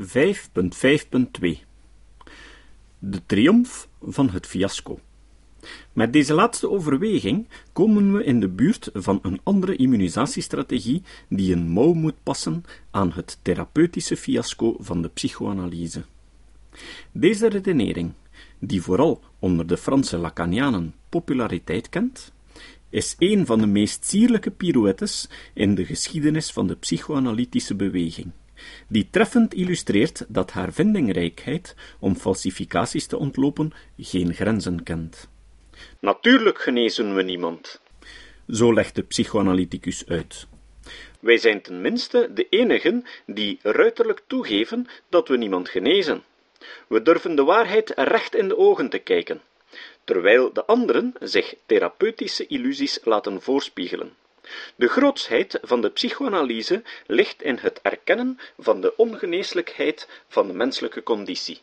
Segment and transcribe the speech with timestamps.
[0.00, 0.06] 5.5.2
[2.98, 4.98] De triomf van het fiasco.
[5.92, 11.68] Met deze laatste overweging komen we in de buurt van een andere immunisatiestrategie die een
[11.68, 16.04] mouw moet passen aan het therapeutische fiasco van de psychoanalyse.
[17.12, 18.12] Deze redenering,
[18.58, 22.32] die vooral onder de Franse Lacanianen populariteit kent,
[22.88, 28.30] is een van de meest sierlijke pirouettes in de geschiedenis van de psychoanalytische beweging,
[28.88, 35.28] die treffend illustreert dat haar vindingrijkheid om falsificaties te ontlopen geen grenzen kent.
[36.00, 37.80] Natuurlijk genezen we niemand.
[38.48, 40.46] Zo legt de psychoanalyticus uit.
[41.20, 46.22] Wij zijn tenminste de enigen die ruiterlijk toegeven dat we niemand genezen.
[46.88, 49.40] We durven de waarheid recht in de ogen te kijken,
[50.04, 54.12] terwijl de anderen zich therapeutische illusies laten voorspiegelen.
[54.76, 61.02] De grootsheid van de psychoanalyse ligt in het erkennen van de ongeneeslijkheid van de menselijke
[61.02, 61.60] conditie.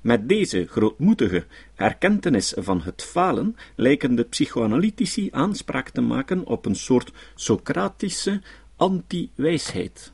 [0.00, 1.44] Met deze grootmoedige
[1.74, 8.40] erkentenis van het falen lijken de psychoanalytici aanspraak te maken op een soort Socratische
[8.76, 10.12] anti-wijsheid.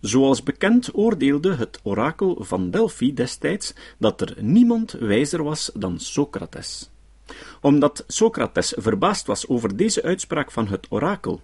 [0.00, 6.90] Zoals bekend oordeelde het orakel van Delphi destijds dat er niemand wijzer was dan Socrates.
[7.60, 11.40] Omdat Socrates verbaasd was over deze uitspraak van het orakel,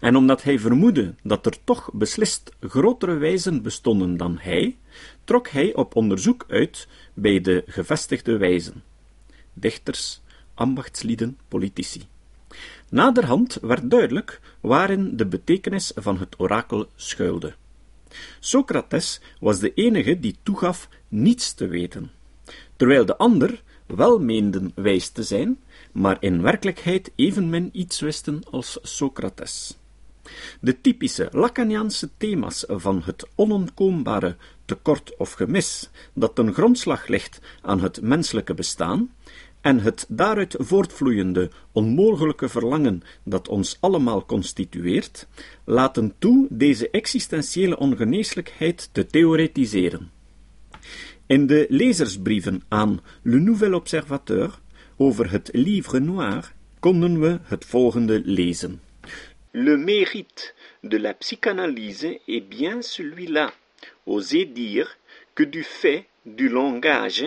[0.00, 4.76] en omdat hij vermoedde dat er toch beslist grotere wijzen bestonden dan hij,
[5.24, 8.82] trok hij op onderzoek uit bij de gevestigde wijzen,
[9.52, 10.20] dichters,
[10.54, 12.02] ambachtslieden, politici.
[12.88, 17.54] Naderhand werd duidelijk waarin de betekenis van het orakel schuilde.
[18.40, 22.10] Socrates was de enige die toegaf niets te weten,
[22.76, 25.58] terwijl de ander wel meenden wijs te zijn,
[25.92, 29.78] maar in werkelijkheid evenmin iets wisten als Socrates.
[30.60, 37.80] De typische Lacaniaanse thema's van het onontkoombare tekort of gemis dat ten grondslag ligt aan
[37.80, 39.10] het menselijke bestaan,
[39.66, 45.26] en het daaruit voortvloeiende onmogelijke verlangen dat ons allemaal constitueert,
[45.64, 50.10] laten toe deze existentiële ongeneeslijkheid te theoretiseren.
[51.28, 54.58] In de lezersbrieven aan Le Nouvel Observateur
[54.96, 58.80] over het Livre Noir konden we het volgende lezen.
[59.50, 63.52] Le mérite de la psychanalyse est bien celui-là,
[64.04, 64.96] oser dire
[65.32, 67.24] que du fait du langage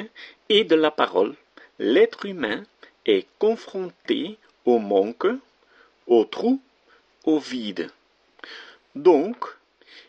[0.47, 1.35] et de la parole,
[1.77, 2.63] l'être humain
[3.03, 5.27] est confronté au manque,
[6.05, 6.61] au trou,
[7.23, 7.91] au vide.
[8.95, 9.45] Donc,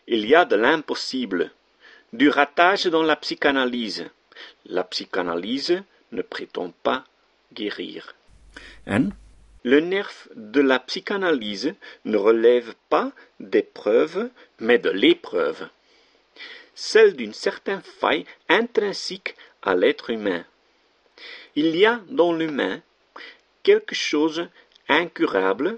[0.07, 1.51] il y a de l'impossible,
[2.13, 4.05] du ratage dans la psychanalyse.
[4.65, 7.05] La psychanalyse ne prétend pas
[7.53, 8.15] guérir.
[9.63, 11.73] Le nerf de la psychanalyse
[12.05, 14.29] ne relève pas des preuves,
[14.59, 15.67] mais de l'épreuve,
[16.73, 20.43] celle d'une certaine faille intrinsique à l'être humain.
[21.55, 22.81] Il y a dans l'humain
[23.63, 24.47] quelque chose
[24.89, 25.77] incurable,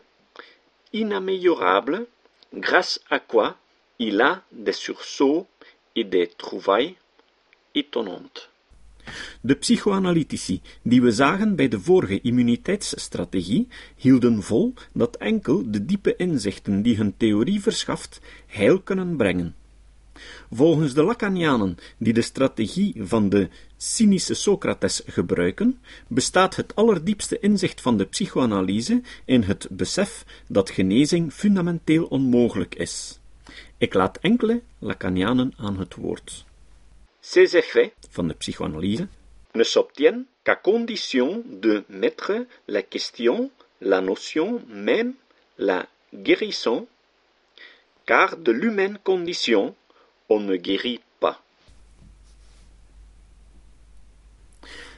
[0.94, 2.06] inaméliorable,
[2.54, 3.58] grâce à quoi
[4.00, 5.48] il a des sursauts
[5.96, 6.96] et des trouvailles
[7.76, 8.50] étonnantes.
[9.42, 16.16] De psychoanalytici die we zagen bij de vorige immuniteitsstrategie hielden vol dat enkel de diepe
[16.16, 19.56] inzichten die hun theorie verschaft heil kunnen brengen.
[20.52, 27.82] Volgens de Lacanianen, die de strategie van de cynische Socrates gebruiken, bestaat het allerdiepste inzicht
[27.82, 33.20] van de psychoanalyse in het besef dat genezing fundamenteel onmogelijk is.
[33.84, 36.46] Ik laat enkele Lacanianen aan het woord.
[37.20, 39.08] Ces effets Van de psychoanalyse
[39.52, 45.14] ne s'obtiennent qu'à condition de mettre la question, la notion même,
[45.56, 46.88] la guérison,
[48.06, 49.76] car de l'humaine condition,
[50.28, 51.44] on ne guérit pas.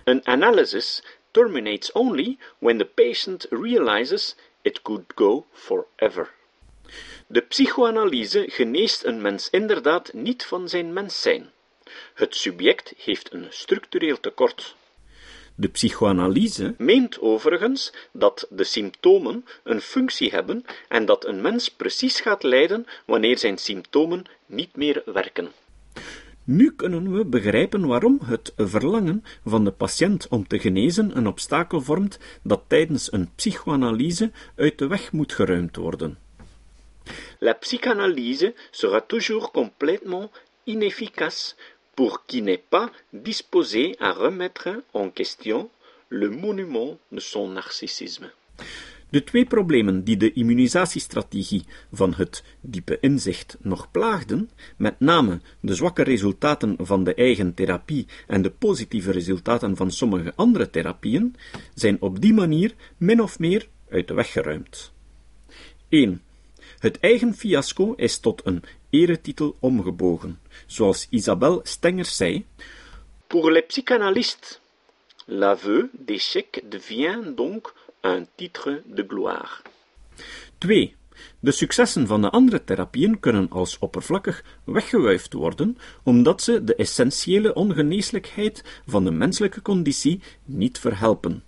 [0.06, 6.30] An analysis terminates only when the patient realizes it could go forever.
[7.28, 11.52] De psychoanalyse geneest een mens inderdaad niet van zijn mens zijn.
[12.14, 14.76] Het subject heeft een structureel tekort.
[15.56, 22.20] De psychoanalyse Meent overigens dat de symptomen een functie hebben en dat een mens precies
[22.20, 25.52] gaat lijden wanneer zijn symptomen niet meer werken.
[26.44, 31.82] Nu kunnen we begrijpen waarom het verlangen van de patiënt om te genezen een obstakel
[31.82, 36.25] vormt dat tijdens een psychoanalyse uit de weg moet geruimd worden.
[37.40, 40.32] La psychanalyse sera toujours complètement
[40.66, 41.56] inefficace
[41.96, 45.70] pour qui n'est pas disposé à remettre en question
[46.10, 48.32] le monument de son narcissisme.
[49.10, 55.76] De twee problemen die de immunisatiestrategie van het diepe inzicht nog plaagden, met name de
[55.76, 61.36] zwakke resultaten van de eigen therapie en de positieve resultaten van sommige andere therapieën,
[61.74, 64.92] zijn op die manier min of meer uit de weg geruimd.
[65.90, 66.22] 1.
[66.80, 72.46] Het eigen fiasco is tot een eretitel omgebogen, zoals Isabelle Stengers zei.
[73.28, 74.60] Pour les psychanalystes,
[75.26, 79.62] l'aveu d'échec devient donc un titre de gloire.
[80.58, 80.96] 2.
[81.40, 87.54] De successen van de andere therapieën kunnen als oppervlakkig weggewuifd worden, omdat ze de essentiële
[87.54, 91.44] ongeneeslijkheid van de menselijke conditie niet verhelpen.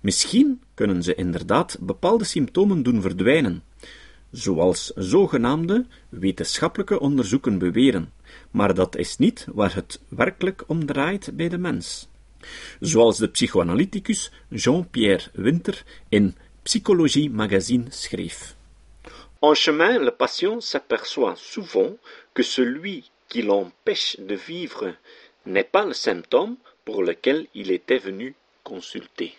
[0.00, 3.62] Misschien kunnen ze inderdaad bepaalde symptomen doen verdwijnen,
[4.36, 8.12] zoals zogenaamde wetenschappelijke onderzoeken beweren,
[8.50, 12.08] maar dat is niet waar het werkelijk om draait bij de mens.
[12.80, 18.54] Zoals de psychoanalyticus Jean-Pierre Winter in Psychologie Magazine schreef.
[19.38, 21.98] En chemin, le patient s'aperçoit souvent
[22.32, 24.96] que celui qui l'empêche de vivre
[25.42, 29.36] n'est pas le symptôme pour lequel il était venu consulter.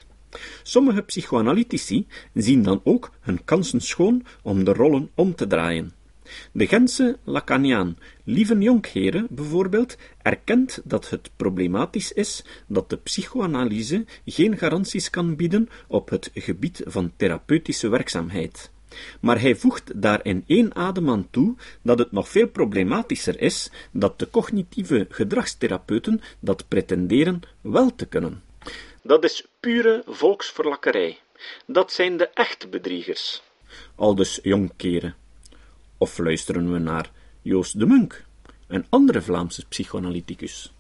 [0.64, 5.96] Sommige psychoanalytici zien dan ook hun kansen schoon om de rollen om te draaien.
[6.52, 14.58] De Gentse Lacaniaan Lieven Jonkheren bijvoorbeeld erkent dat het problematisch is dat de psychoanalyse geen
[14.58, 18.72] garanties kan bieden op het gebied van therapeutische werkzaamheid.
[19.22, 23.72] Maar hij voegt daar in één adem aan toe dat het nog veel problematischer is
[23.92, 28.42] dat de cognitieve gedragstherapeuten dat pretenderen wel te kunnen.
[29.04, 31.20] Dat is pure volksverlakkerij.
[31.66, 33.42] Dat zijn de echte bedriegers.
[33.96, 35.16] Aldus Jonkheren.
[35.98, 37.12] Of luisteren we naar
[37.42, 38.24] Joost de Munk,
[38.68, 40.72] een andere Vlaamse psychoanalyticus.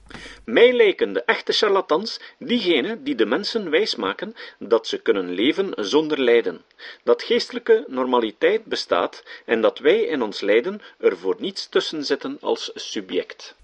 [0.43, 6.19] Mij lijken de echte charlatans diegenen die de mensen wijsmaken dat ze kunnen leven zonder
[6.21, 6.61] lijden,
[7.03, 12.37] dat geestelijke normaliteit bestaat en dat wij in ons lijden er voor niets tussen zitten
[12.41, 13.55] als subject.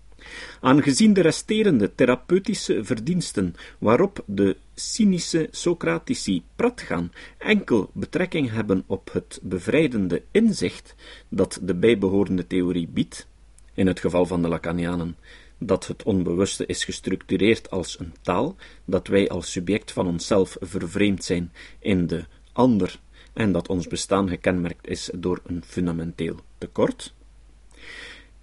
[0.62, 9.10] Aangezien de resterende therapeutische verdiensten waarop de cynische Socratici prat gaan enkel betrekking hebben op
[9.12, 10.96] het bevrijdende inzicht
[11.30, 13.28] dat de bijbehorende theorie biedt,
[13.74, 15.16] in het geval van de Lacanianen,
[15.58, 18.56] dat het onbewuste is gestructureerd als een taal,
[18.86, 23.00] dat wij als subject van onszelf vervreemd zijn in de ander
[23.34, 27.14] en dat ons bestaan gekenmerkt is door een fundamenteel tekort,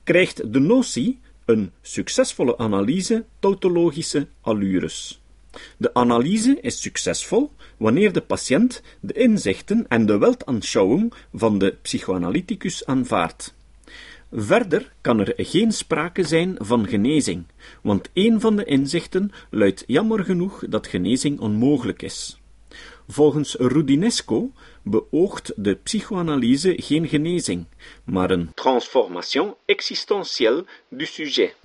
[0.04, 5.20] krijgt de notie een succesvolle analyse tautologische allures.
[5.76, 12.86] De analyse is succesvol wanneer de patiënt de inzichten en de weltanschouwing van de psychoanalyticus
[12.86, 13.54] aanvaardt.
[14.32, 17.44] Verder kan er geen sprake zijn van genezing,
[17.82, 22.39] want een van de inzichten luidt jammer genoeg dat genezing onmogelijk is.
[23.10, 24.52] Volgens Rudinesco
[24.82, 27.66] beoogt de psychoanalyse geen genezing,
[28.04, 31.56] maar een transformation existentielle du sujet.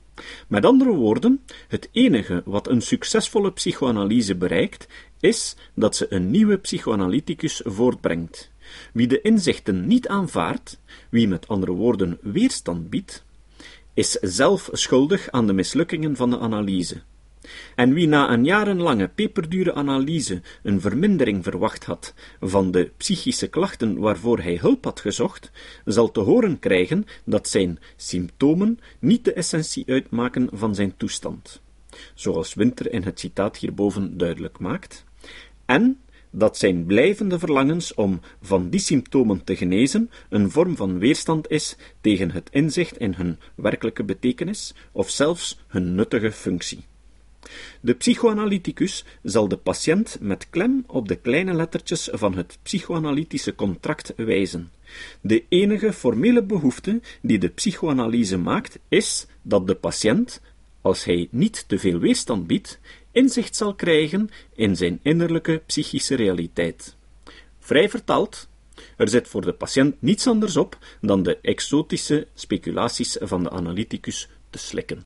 [0.48, 4.88] Met andere woorden, het enige wat een succesvolle psychoanalyse bereikt,
[5.20, 8.52] is dat ze een nieuwe psychoanalyticus voortbrengt.
[8.94, 13.24] Wie de inzichten niet aanvaardt, wie met andere woorden weerstand biedt,
[13.94, 17.02] is zelf schuldig aan de mislukkingen van de analyse.
[17.76, 24.00] En wie na een jarenlange peperdure analyse een vermindering verwacht had van de psychische klachten
[24.00, 25.52] waarvoor hij hulp had gezocht,
[25.86, 31.62] zal te horen krijgen dat zijn symptomen niet de essentie uitmaken van zijn toestand,
[32.14, 35.04] zoals Winter in het citaat hierboven duidelijk maakt,
[35.66, 36.00] en
[36.38, 41.78] dat zijn blijvende verlangens om van die symptomen te genezen een vorm van weerstand is
[42.02, 46.86] tegen het inzicht in hun werkelijke betekenis of zelfs hun nuttige functie.
[47.82, 54.14] De psychoanalyticus zal de patiënt met klem op de kleine lettertjes van het psychoanalytische contract
[54.16, 54.72] wijzen.
[55.22, 60.42] De enige formele behoefte die de psychoanalyse maakt, is dat de patiënt,
[60.82, 62.80] als hij niet te veel weerstand biedt,
[63.12, 66.96] inzicht zal krijgen in zijn innerlijke psychische realiteit.
[67.60, 68.48] Vrij vertaald,
[68.98, 74.30] er zit voor de patiënt niets anders op dan de exotische speculaties van de analyticus
[74.50, 75.04] te slikken.